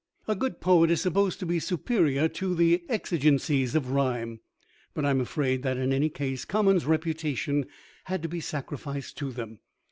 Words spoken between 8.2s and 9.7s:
to be sacrificed to them.